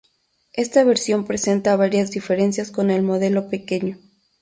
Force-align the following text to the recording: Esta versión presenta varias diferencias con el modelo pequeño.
Esta 0.53 0.83
versión 0.83 1.25
presenta 1.25 1.75
varias 1.75 2.09
diferencias 2.09 2.71
con 2.71 2.89
el 2.89 3.03
modelo 3.03 3.49
pequeño. 3.49 3.99